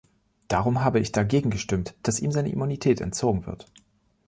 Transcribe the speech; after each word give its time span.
Darum 0.47 0.83
habe 0.83 0.99
ich 0.99 1.11
dagegen 1.11 1.51
gestimmt, 1.51 1.93
dass 2.01 2.21
ihm 2.21 2.31
seine 2.31 2.51
Immunität 2.51 3.01
entzogen 3.01 3.45
wird. 3.45 3.67